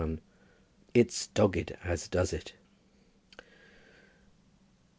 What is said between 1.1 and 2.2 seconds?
DOGGED AS